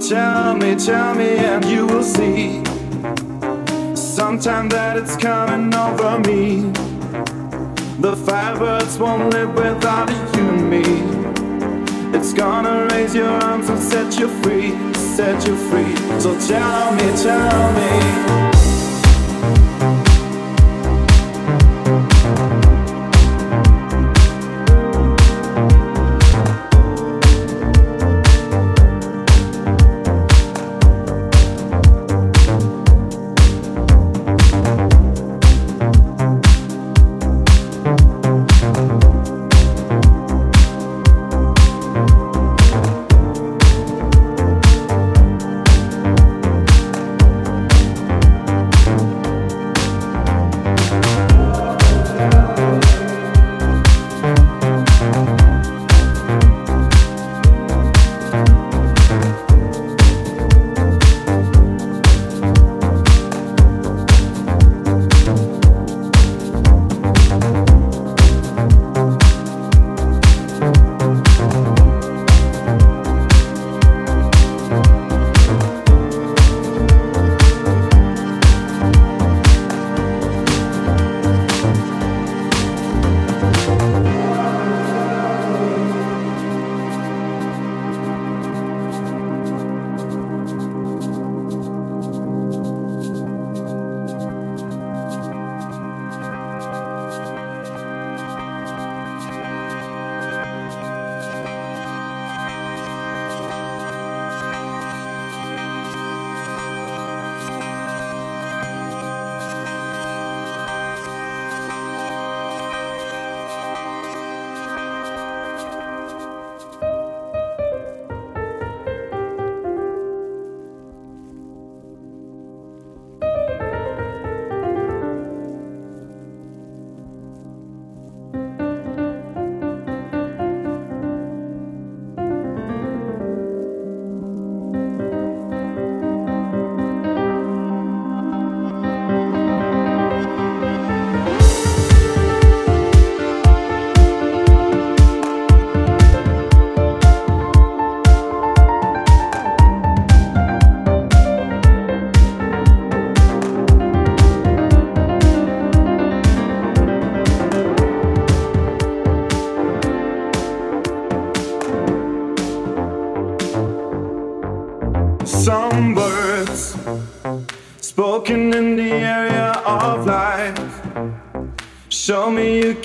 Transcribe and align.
Tell 0.00 0.54
me, 0.54 0.76
tell 0.76 1.14
me, 1.14 1.36
and 1.38 1.64
you 1.64 1.86
will 1.86 2.02
see. 2.02 2.62
Sometime 3.96 4.68
that 4.68 4.96
it's 4.96 5.16
coming 5.16 5.74
over 5.74 6.18
me. 6.20 6.70
The 8.00 8.14
firebirds 8.14 9.00
won't 9.00 9.32
live 9.32 9.54
without 9.54 10.10
you 10.36 10.48
and 10.48 10.70
me. 10.70 12.16
It's 12.16 12.32
gonna 12.32 12.86
raise 12.92 13.14
your 13.14 13.28
arms 13.28 13.68
and 13.70 13.80
set 13.80 14.18
you 14.18 14.28
free, 14.42 14.70
set 14.94 15.46
you 15.46 15.56
free. 15.56 15.96
So 16.20 16.38
tell 16.46 16.92
me, 16.94 17.22
tell 17.22 17.72
me. 17.72 18.55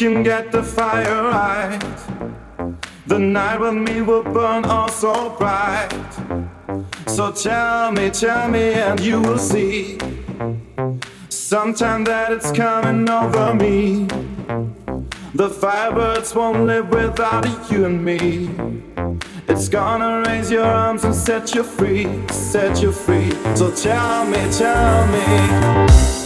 Can 0.02 0.24
get 0.24 0.52
the 0.52 0.64
fire 0.64 1.22
right. 1.26 1.80
The 3.06 3.20
night 3.20 3.60
with 3.60 3.76
me 3.76 4.02
will 4.02 4.24
burn 4.24 4.66
all 4.66 4.90
so 4.90 5.30
bright. 5.38 5.92
So 7.06 7.32
tell 7.32 7.92
me, 7.92 8.10
tell 8.10 8.50
me, 8.50 8.74
and 8.74 9.00
you 9.00 9.22
will 9.22 9.38
see. 9.38 10.00
Sometime 11.30 12.04
that 12.06 12.32
it's 12.32 12.52
coming 12.52 13.08
over 13.12 13.54
me. 13.54 14.08
The 15.36 15.50
firebirds 15.50 16.34
won't 16.36 16.66
live 16.66 16.90
without 16.90 17.46
you 17.72 17.86
and 17.86 18.04
me. 18.04 18.50
It's 19.48 19.70
gonna 19.70 20.24
raise 20.28 20.50
your 20.50 20.66
arms 20.66 21.04
and 21.04 21.14
set 21.14 21.54
you 21.54 21.64
free, 21.64 22.08
set 22.32 22.82
you 22.82 22.92
free. 22.92 23.30
So 23.56 23.70
tell 23.70 24.26
me, 24.26 24.42
tell 24.52 25.06
me. 25.08 26.21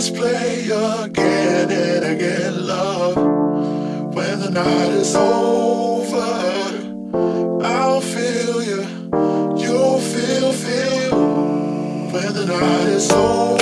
just 0.00 0.14
play 0.14 0.64
again 0.64 1.70
and 1.70 2.04
again, 2.06 2.66
love. 2.66 3.16
When 4.14 4.40
the 4.40 4.50
night 4.50 4.92
is 4.92 5.14
over, 5.14 6.16
I'll 7.62 8.00
feel 8.00 8.62
you. 8.62 8.82
You'll 9.62 10.00
feel, 10.00 10.52
feel. 10.54 11.10
When 12.12 12.32
the 12.32 12.46
night 12.46 12.88
is 12.88 13.10
over. 13.12 13.59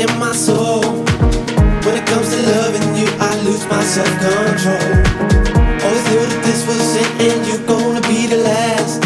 in 0.00 0.18
my 0.18 0.32
soul. 0.32 0.82
When 1.84 1.94
it 1.96 2.06
comes 2.06 2.28
to 2.30 2.38
loving 2.52 2.96
you, 2.96 3.08
I 3.18 3.30
lose 3.44 3.64
my 3.68 3.82
self 3.82 4.08
control. 4.20 4.88
Always 5.84 6.04
knew 6.10 6.24
that 6.32 6.42
this 6.44 6.60
was 6.68 6.96
it, 7.02 7.10
and 7.26 7.40
you're 7.48 7.66
gonna 7.66 8.02
be 8.02 8.26
the 8.26 8.40
last. 8.50 9.02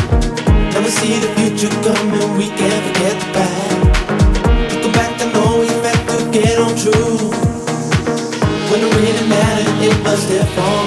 And 0.74 0.84
we 0.84 0.90
see 0.90 1.18
the 1.18 1.30
future 1.38 1.72
coming, 1.84 2.36
we 2.36 2.48
can't 2.60 2.82
forget 2.86 3.14
the 3.22 3.28
past. 3.36 4.82
Go 4.82 4.88
back 4.92 5.12
to 5.18 5.26
knowing 5.32 5.68
you 5.70 5.78
back 5.82 6.00
to 6.10 6.16
get 6.30 6.58
on 6.58 6.74
true. 6.82 7.30
When 8.70 8.80
it 8.86 8.90
really 8.98 9.26
mattered, 9.28 9.84
it 9.86 9.96
was 10.04 10.28
their 10.28 10.46
fault. 10.56 10.79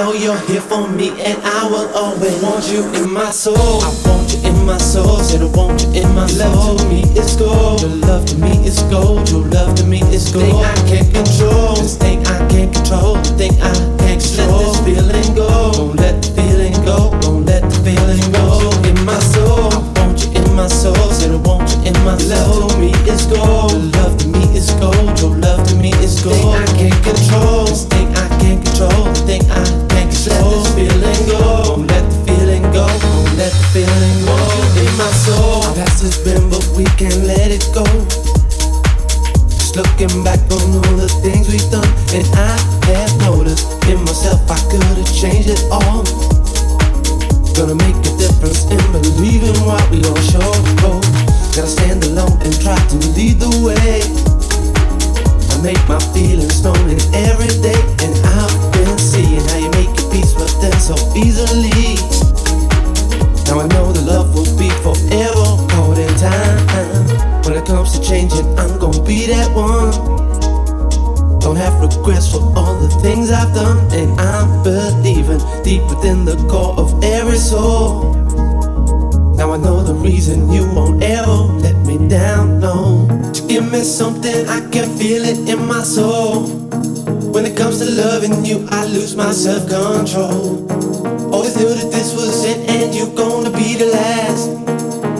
Know 0.00 0.12
you're 0.14 0.40
here 0.48 0.62
for 0.62 0.88
me, 0.88 1.10
and 1.20 1.36
I 1.44 1.68
will 1.68 1.88
always 1.94 2.42
want 2.42 2.64
you 2.72 2.88
in 2.94 3.12
my 3.12 3.30
soul. 3.30 3.84
I 3.84 3.90
want 4.06 4.32
you 4.32 4.40
in 4.48 4.56
my 4.64 4.78
soul, 4.78 5.18
said 5.18 5.42
I 5.42 5.50
want 5.56 5.82
you 5.82 6.02
in 6.02 6.14
my 6.14 6.26
soul. 6.26 6.48
love 6.48 6.78
to 6.78 6.86
me 6.88 7.02
is 7.20 7.36
gold. 7.36 7.82
Your 7.82 7.90
love 8.08 8.24
to 8.30 8.36
me 8.38 8.52
is 8.64 8.82
gold. 8.84 9.28
Your 9.28 9.44
love 9.56 9.74
to 9.76 9.84
me 9.84 10.00
is 10.16 10.32
gold. 10.32 10.46
Thing 10.46 10.64
I 10.64 10.76
can't 10.88 11.10
control, 11.14 11.74
this 11.76 11.96
thing 11.98 12.26
I 12.26 12.38
can't 12.48 12.72
control, 12.72 13.14
the 13.16 13.32
thing 13.40 13.54
I 13.60 13.74
can't 14.00 14.22
control. 14.24 14.56
Let 14.56 14.72
this 14.72 14.80
feeling 14.88 15.34
go, 15.36 15.72
don't 15.76 15.96
let 15.96 16.16
the 16.22 16.30
feeling 16.36 16.76
go, 16.84 16.98
don't 17.20 17.44
let 17.44 17.62
the 17.68 17.78
feeling 17.84 18.24
go. 18.32 18.46
In 18.88 18.96
my 19.04 19.20
soul, 19.34 19.68
I 19.68 19.80
want 20.00 20.16
you 20.24 20.30
in 20.32 20.48
my 20.56 20.68
soul, 20.68 21.12
said 21.12 21.32
I 21.32 21.36
want 21.36 21.68
you 21.76 21.92
in 21.92 21.96
my 22.08 22.16
soul. 22.16 22.68
love 22.68 22.72
to 22.72 22.78
me 22.80 22.90
is 23.04 23.26
gold. 23.26 23.72
Your 23.72 23.92
love 24.00 24.16
to 24.20 24.26
me 24.32 24.44
is 24.56 24.70
gold. 24.80 25.20
Your 25.20 25.36
love 25.44 25.68
to 25.68 25.74
me 25.76 25.92
is 26.00 26.22
gold. 26.24 26.40
Thing 26.40 26.56
I 26.56 26.66
can't 26.80 27.00
control, 27.04 27.66
let 37.50 37.66
it 37.66 37.74
go. 37.74 37.84
Just 39.50 39.74
looking 39.74 40.22
back 40.22 40.38
on 40.54 40.70
all 40.70 40.94
the 40.94 41.10
things 41.22 41.50
we've 41.50 41.70
done, 41.70 41.86
and 42.14 42.22
I 42.38 42.54
have 42.86 43.10
noticed 43.26 43.66
in 43.90 43.98
myself 44.06 44.38
I 44.46 44.58
could 44.70 44.82
have 44.82 45.10
changed 45.10 45.50
it 45.50 45.62
all. 45.70 46.06
Gonna 47.58 47.74
make 47.74 47.98
a 48.06 48.12
difference 48.22 48.70
in 48.70 48.78
believing 48.94 49.58
what 49.66 49.82
we 49.90 49.98
all 50.06 50.22
show. 50.30 50.50
Gotta 51.50 51.66
stand 51.66 52.04
alone 52.04 52.38
and 52.46 52.54
try 52.62 52.78
to 52.78 52.96
lead 53.18 53.42
the 53.42 53.50
way. 53.66 53.98
I 55.50 55.54
make 55.58 55.82
my 55.88 55.98
feelings 56.14 56.62
known 56.62 56.86
in 56.86 57.02
every 57.10 57.50
day, 57.58 57.80
and 58.06 58.14
I've 58.30 58.54
been 58.78 58.94
seeing 58.98 59.42
how 59.50 59.58
you 59.58 59.70
make 59.74 59.90
your 59.98 60.10
peace 60.12 60.34
with 60.38 60.54
them 60.62 60.76
so 60.78 60.94
easily. 61.18 61.89
Have 71.70 71.96
regrets 71.96 72.30
for 72.30 72.40
all 72.56 72.74
the 72.78 72.88
things 73.00 73.30
I've 73.30 73.54
done, 73.54 73.78
and 73.92 74.20
I'm 74.20 74.62
believing 74.62 75.40
deep 75.62 75.82
within 75.88 76.24
the 76.24 76.36
core 76.48 76.74
of 76.78 77.02
every 77.02 77.38
soul. 77.38 78.14
Now 79.36 79.52
I 79.52 79.56
know 79.56 79.82
the 79.82 79.94
reason 79.94 80.50
you 80.50 80.64
won't 80.74 81.02
ever 81.02 81.36
let 81.64 81.76
me 81.86 82.08
down, 82.08 82.60
no. 82.60 83.06
To 83.32 83.46
give 83.46 83.70
me 83.70 83.80
something, 83.82 84.46
I 84.48 84.60
can 84.70 84.88
feel 84.98 85.24
it 85.24 85.48
in 85.48 85.66
my 85.66 85.82
soul. 85.82 86.46
When 87.32 87.46
it 87.46 87.56
comes 87.56 87.78
to 87.78 87.90
loving 87.90 88.44
you, 88.44 88.66
I 88.70 88.84
lose 88.86 89.16
my 89.16 89.32
self 89.32 89.68
control. 89.68 90.66
Always 91.32 91.56
knew 91.56 91.68
that 91.68 91.90
this 91.92 92.14
was 92.14 92.44
it 92.44 92.68
and 92.68 92.94
you're 92.94 93.14
gonna 93.14 93.50
be 93.50 93.76
the 93.76 93.86
last. 93.86 94.48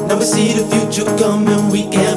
Now 0.08 0.18
we 0.18 0.24
see 0.24 0.52
the 0.52 0.66
future 0.74 1.08
coming, 1.16 1.70
we 1.70 1.82
can't 1.88 2.09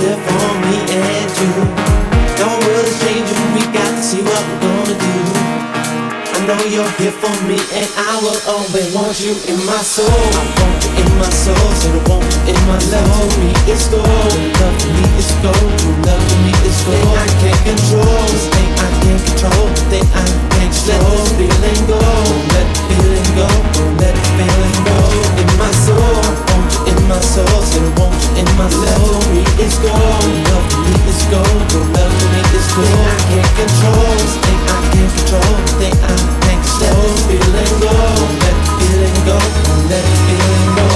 there 0.00 0.20
for 0.26 0.48
me 0.64 0.76
and 0.92 1.30
you. 1.40 1.52
World 2.66 2.86
is 2.86 2.98
changing, 3.00 3.46
we 3.54 3.62
got 3.72 3.90
to 3.94 4.02
see 4.02 4.22
what 4.22 4.42
we're 4.42 4.60
gonna 4.60 4.96
do. 4.98 5.14
I 6.34 6.38
know 6.46 6.60
you're 6.68 6.92
here 6.98 7.14
for 7.14 7.32
me, 7.48 7.56
and 7.72 7.88
I 7.96 8.18
will 8.20 8.40
always 8.48 8.92
want 8.94 9.20
you 9.20 9.32
in 9.48 9.58
my 9.64 9.80
soul. 9.80 10.06
I 10.06 10.44
want 10.58 10.84
you 10.84 10.90
in 11.00 11.10
my 11.18 11.30
soul, 11.30 11.54
I 11.54 12.00
want 12.08 12.26
in 12.48 12.58
my 12.68 12.78
love 12.92 13.30
to 13.30 13.38
me 13.40 13.50
it's. 13.70 13.88
Love 13.92 14.76
to 14.82 14.88
me. 14.92 15.06
True 15.40 15.96
love 16.04 16.24
to 16.28 16.36
me 16.44 16.52
gold. 16.66 16.82
Thing 16.86 17.08
I 17.14 17.26
can't 17.40 17.62
control. 17.64 18.26
Thing 18.52 18.70
I 18.76 18.88
can't 19.02 19.22
control. 19.26 19.66
Thing 19.90 20.06
I 20.12 20.26
can't. 20.54 20.74
Let 20.86 21.00
this 21.08 21.30
feeling 21.38 21.82
go. 21.86 21.98
Let 21.98 22.66
the 22.74 22.82
feeling 22.88 23.28
go. 23.38 23.48
Let 24.00 24.14
feeling 24.36 24.78
go. 24.86 24.98
In 25.40 25.48
my 25.58 25.72
soul, 25.84 25.98
I 25.98 26.32
want 26.46 26.68
you 26.74 26.94
in 26.94 26.98
my 27.08 27.20
soul. 27.20 27.58
You 27.74 28.05
in 28.36 28.48
my 28.56 28.68
love 28.68 29.26
me 29.32 29.40
is 29.64 29.76
gold. 29.80 29.96
Love 29.96 30.68
me 30.84 30.94
is 31.08 31.22
gold. 31.32 31.60
True 31.72 31.88
love 31.96 32.12
to 32.20 32.26
me 32.32 32.40
is 32.52 32.68
gold. 32.76 32.86
Thing 32.86 33.00
I 33.00 33.18
can't 33.28 33.52
control. 33.56 34.16
Thing 34.44 34.60
I 34.68 34.80
can't 34.92 35.12
control. 35.16 35.54
Thing 35.80 35.96
I 36.04 36.16
can't 36.44 36.62
control. 36.64 37.00
Let 37.00 37.08
this 37.08 37.20
feeling 37.28 37.74
go. 37.80 37.96
Let 38.42 38.56
the 38.60 38.72
feeling 38.78 39.18
go. 39.24 39.38
Let 39.90 40.04
the 40.04 40.16
feeling 40.26 40.76
go. 40.76 40.95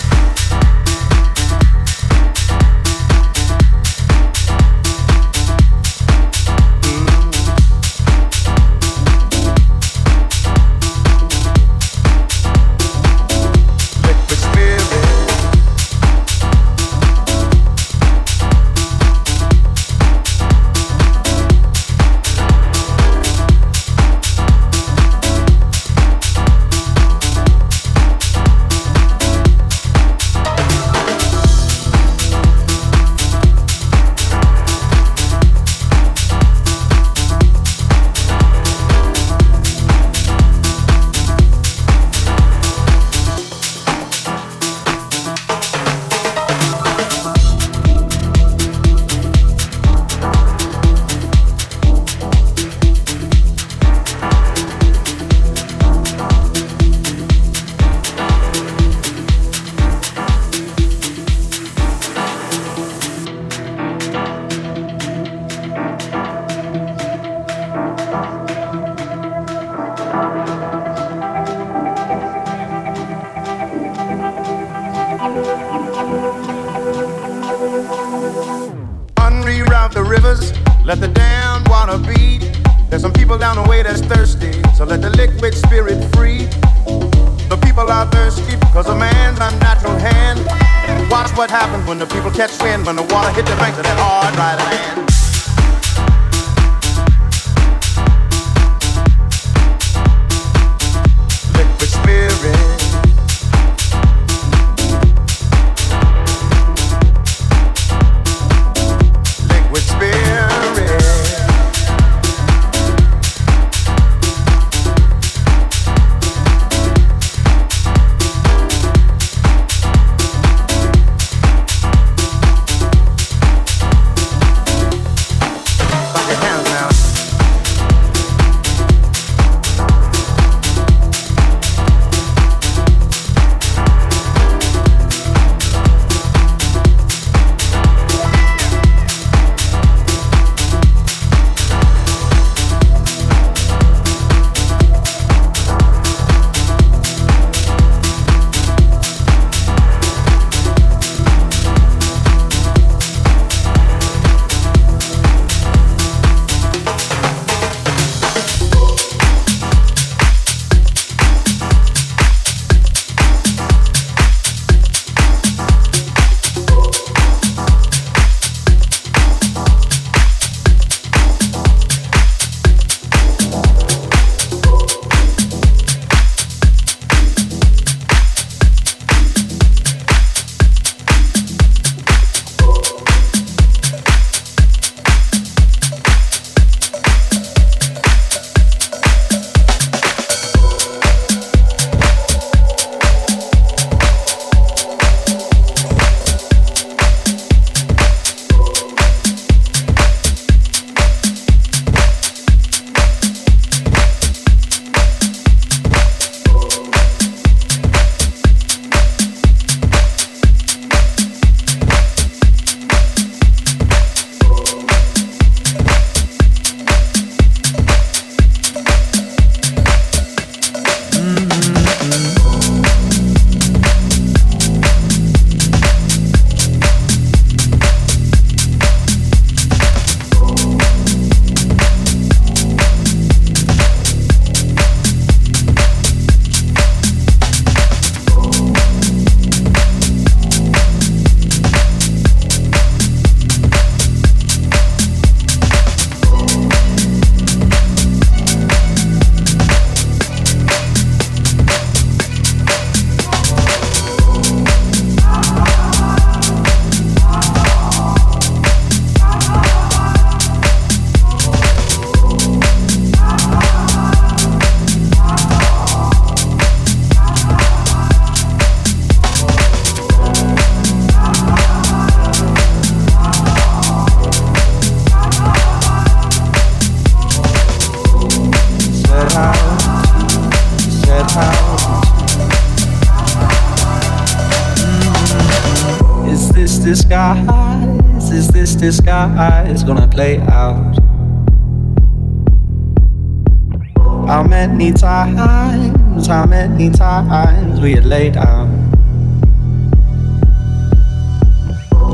Times, 295.29 296.27
how 296.27 296.45
many 296.45 296.89
times 296.89 297.79
we 297.79 297.93
had 297.93 298.05
laid 298.05 298.37
out? 298.37 298.69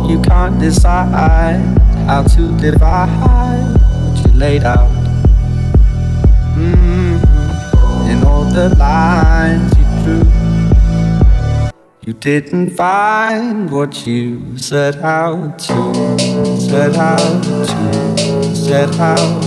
You 0.10 0.22
can't 0.22 0.60
decide 0.60 1.60
how 2.08 2.24
to 2.24 2.58
divide 2.58 3.10
what 4.04 4.26
you 4.26 4.32
laid 4.34 4.63
out. 4.63 4.89
Mm-hmm. 6.56 8.10
In 8.10 8.24
all 8.24 8.46
the 8.46 8.76
lines 8.76 9.74
you 9.78 9.86
drew, 10.04 10.24
you 12.06 12.13
didn't 12.13 12.70
find 12.72 13.70
what 13.70 14.08
you 14.08 14.58
set 14.58 14.98
out 14.98 15.60
to, 15.60 15.93
set 16.60 16.96
out 16.96 17.43
to, 17.43 18.56
set 18.56 18.98
out 19.00 19.46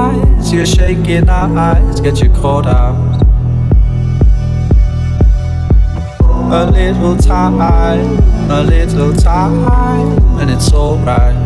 surprise 0.00 0.52
your 0.52 0.66
shaking 0.66 1.28
eyes 1.28 2.00
get 2.00 2.20
you 2.20 2.30
caught 2.30 2.66
out. 2.66 3.20
A 6.52 6.70
little 6.70 7.16
time, 7.16 7.60
a 8.50 8.62
little 8.62 9.12
time, 9.14 10.18
and 10.40 10.50
it's 10.50 10.72
alright. 10.72 11.36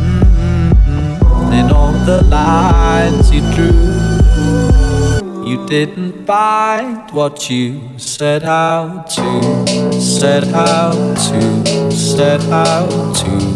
Mm-hmm. 0.00 1.52
In 1.52 1.70
all 1.70 1.92
the 2.04 2.22
lines 2.24 3.32
you 3.32 3.40
drew. 3.54 3.72
You 5.46 5.64
didn't 5.66 6.26
find 6.26 7.10
what 7.12 7.48
you 7.48 7.80
set 7.98 8.42
out 8.42 9.08
to, 9.10 10.00
set 10.00 10.44
out 10.48 11.16
to, 11.16 11.92
set 11.92 12.42
out 12.50 13.16
to, 13.16 13.55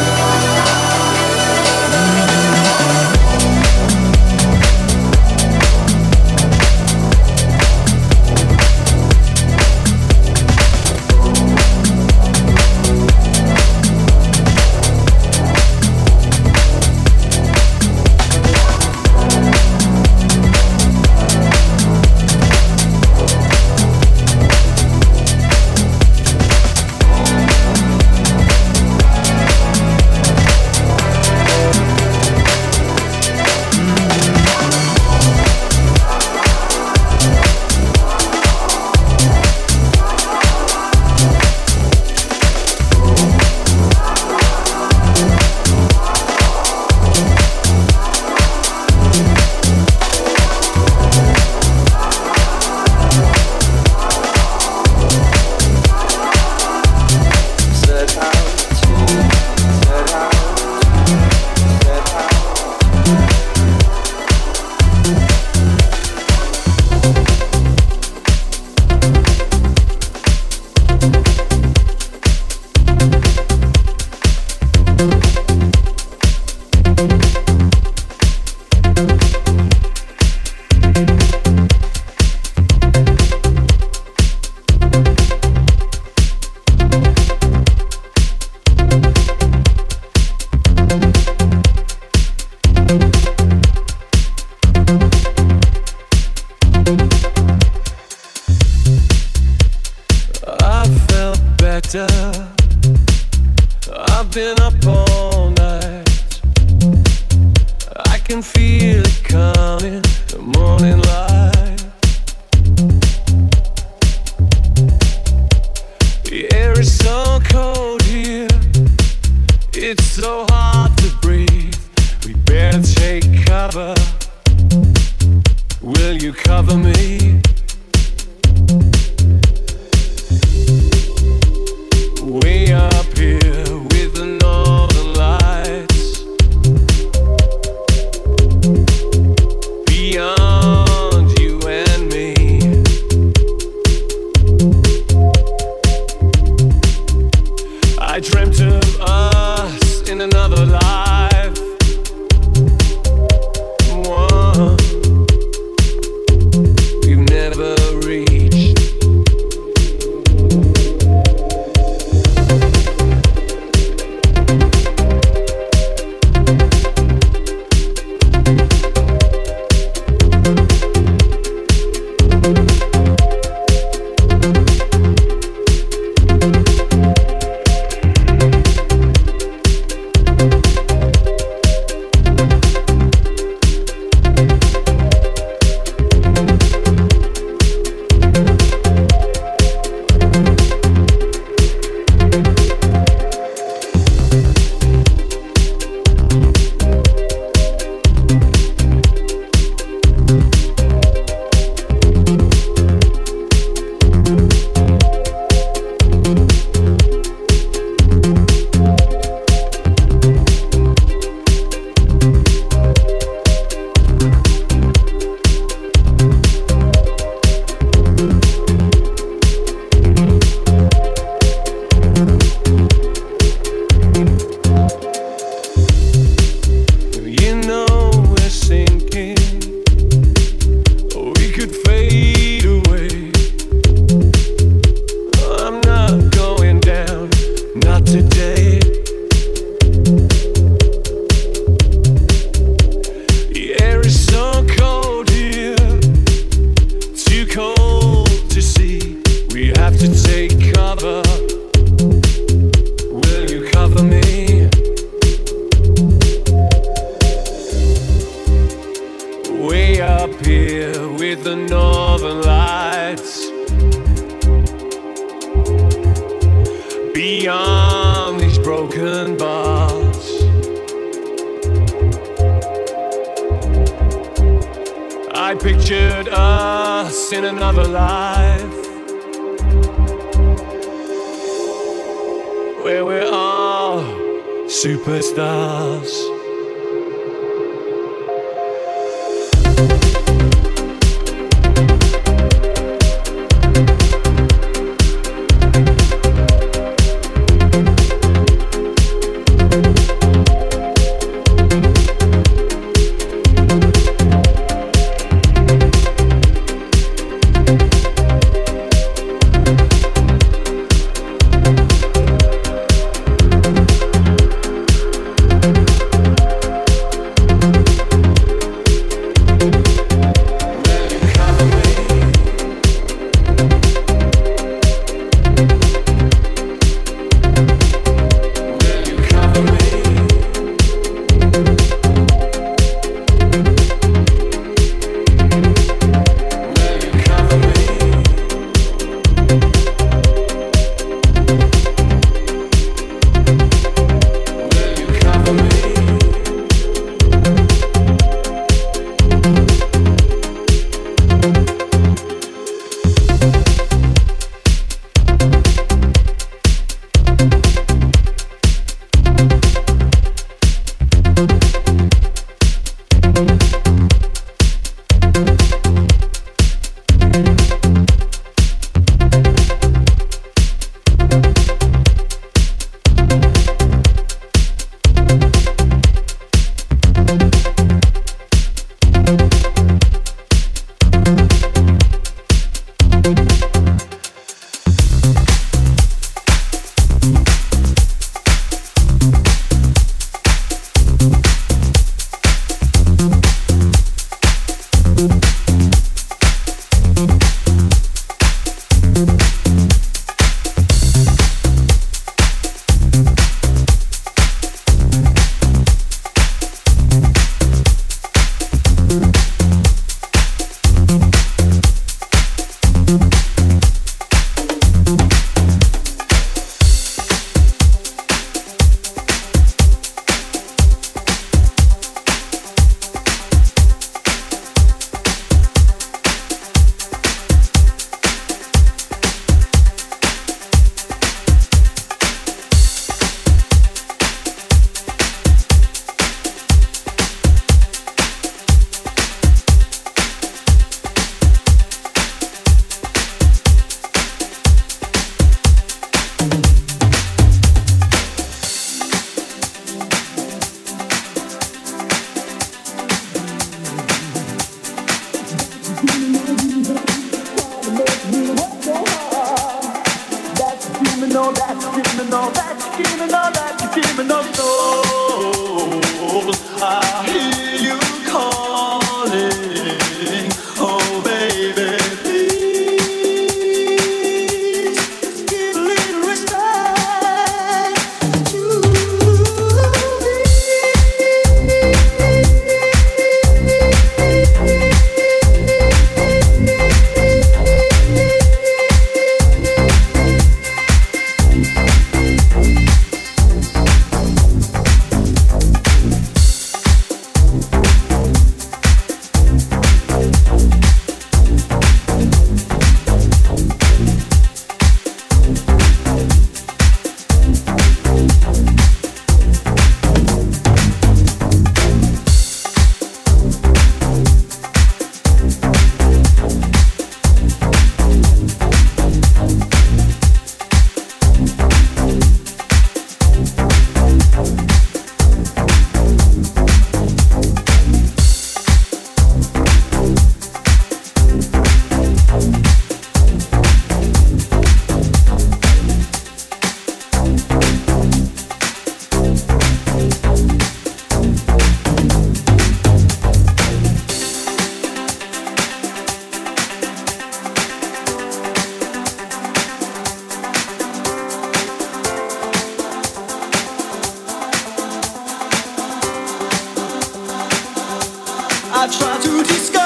Know 558.99 559.43
that 559.43 559.71
you 559.73 559.80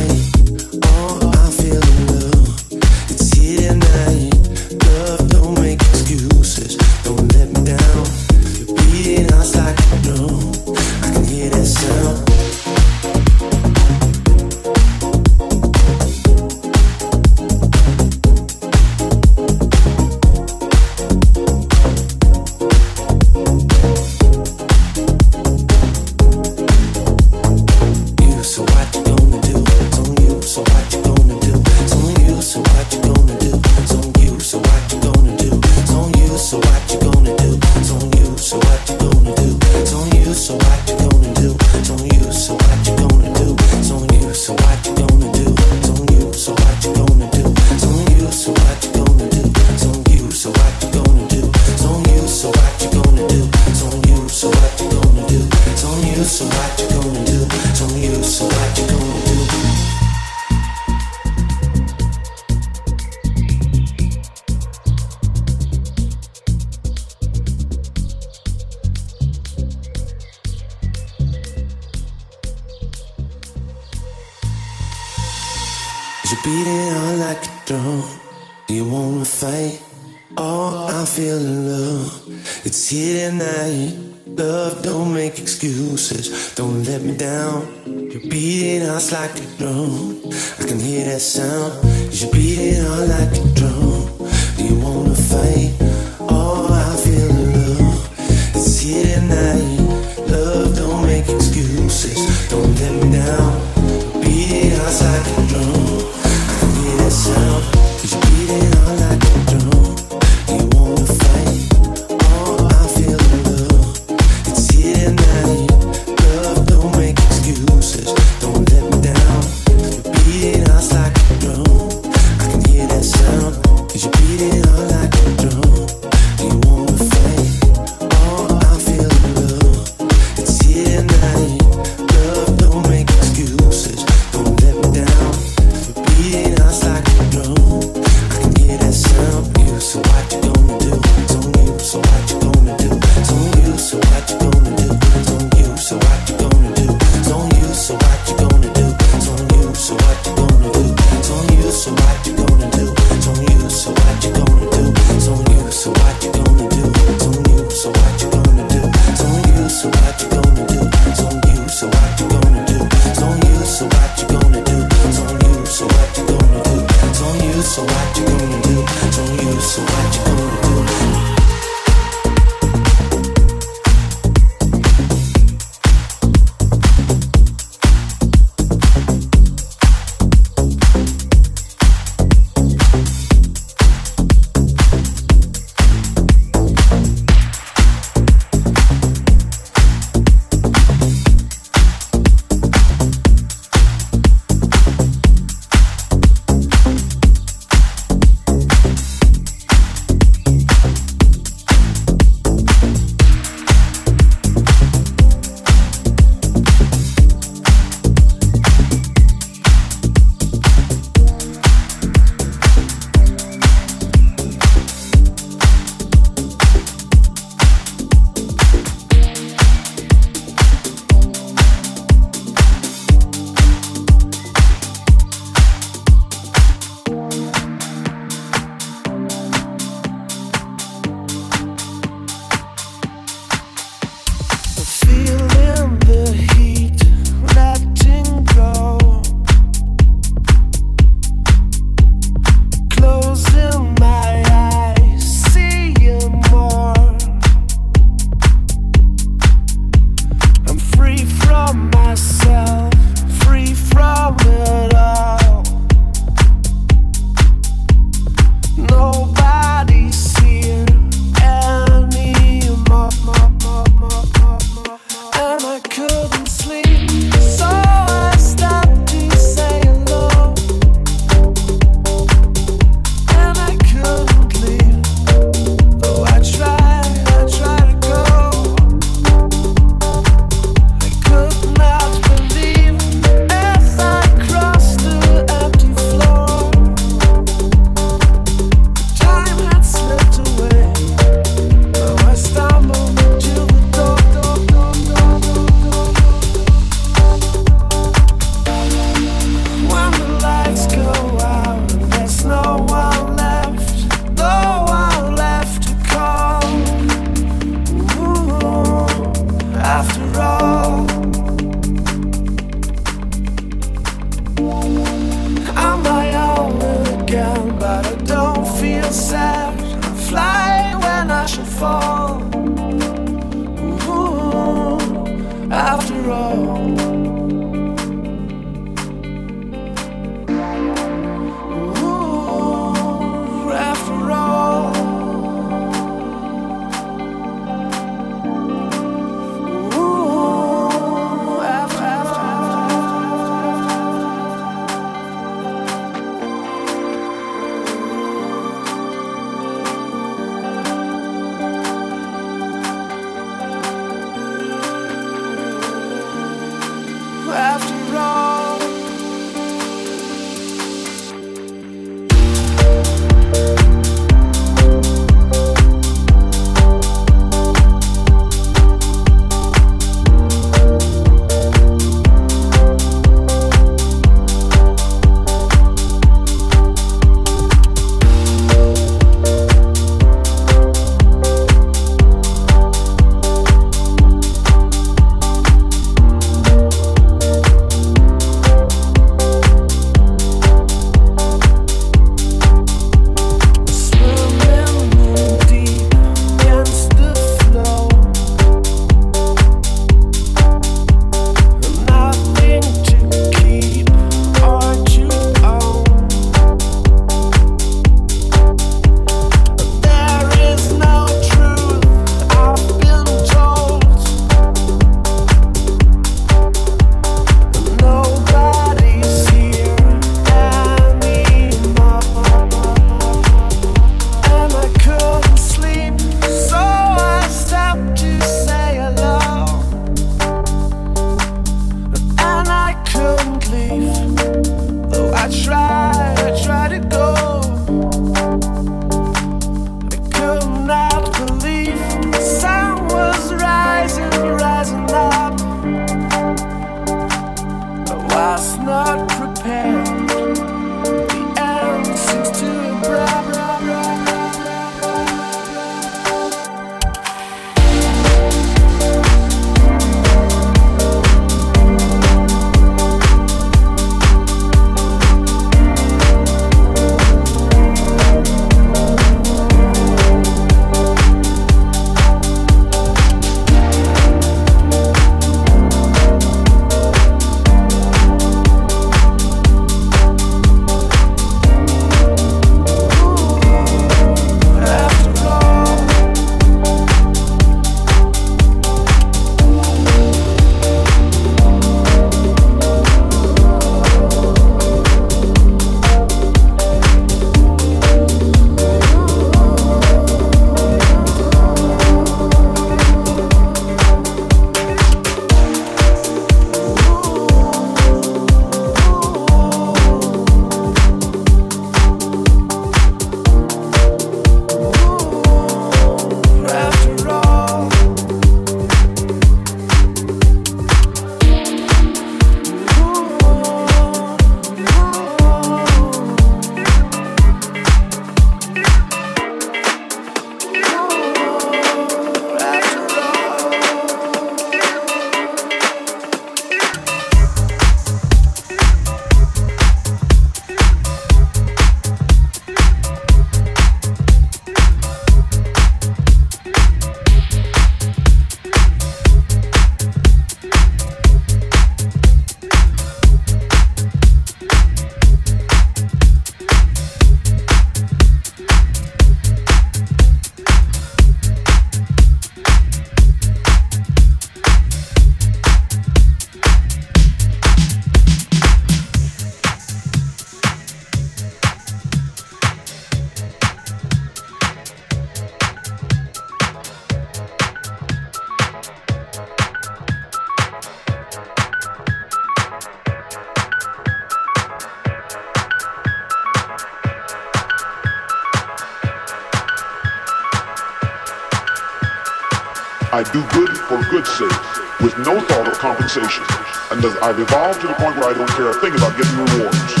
And 596.13 597.05
I've 597.23 597.39
evolved 597.39 597.79
to 597.81 597.87
the 597.87 597.93
point 597.93 598.17
where 598.17 598.27
I 598.27 598.33
don't 598.33 598.49
care 598.49 598.69
a 598.69 598.73
thing 598.81 598.93
about 598.95 599.15
getting 599.15 599.37
rewards. 599.37 600.00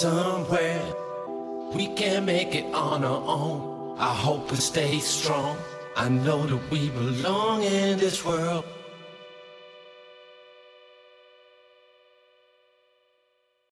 Somewhere. 0.00 0.82
We 1.74 1.88
can 1.88 2.24
make 2.24 2.54
it 2.54 2.72
on 2.72 3.04
our 3.04 3.22
own. 3.38 3.96
I 3.98 4.14
hope 4.14 4.50
we 4.50 4.56
stay 4.56 4.98
strong. 4.98 5.58
I 5.94 6.08
know 6.08 6.46
that 6.46 6.70
we 6.70 6.88
belong 6.88 7.64
in 7.64 7.98
this 7.98 8.24
world. 8.24 8.64